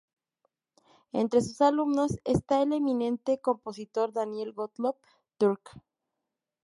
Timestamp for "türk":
5.37-5.79